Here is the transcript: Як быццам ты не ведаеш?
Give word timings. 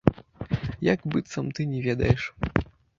Як 0.93 0.99
быццам 1.15 1.45
ты 1.59 1.69
не 1.77 1.85
ведаеш? 1.87 2.21